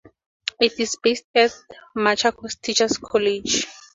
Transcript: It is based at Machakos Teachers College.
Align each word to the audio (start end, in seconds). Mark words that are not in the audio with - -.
It 0.59 0.79
is 0.79 0.95
based 0.99 1.25
at 1.35 1.55
Machakos 1.95 2.59
Teachers 2.59 2.97
College. 2.97 3.67